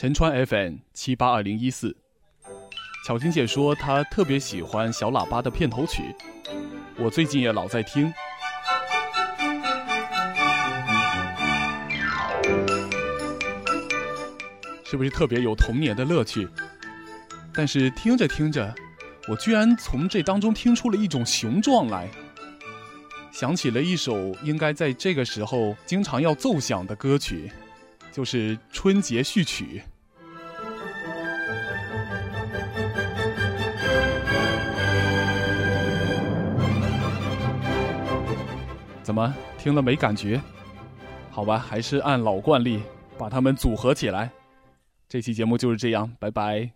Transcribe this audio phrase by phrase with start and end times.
[0.00, 1.96] 陈川 FM 七八二零一四。
[3.04, 6.14] 巧婷姐说她特别喜欢小喇叭的片头曲，
[6.96, 8.14] 我最近也老在听。
[14.84, 16.48] 是不是特别有童年的乐趣？
[17.52, 18.72] 但是听着听着，
[19.26, 22.08] 我居然从这当中听出了一种雄壮来，
[23.32, 27.50] 想起了一首应该在这个时候经常要奏响的歌曲，
[28.18, 29.80] 就是《春节序曲》。
[39.04, 40.42] 怎么听了没感觉？
[41.30, 42.82] 好吧，还是按老惯例
[43.16, 44.32] 把它们组合起来。
[45.08, 46.72] 这期节目就是这样，拜拜。